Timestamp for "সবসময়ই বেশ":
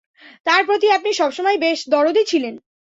1.13-1.79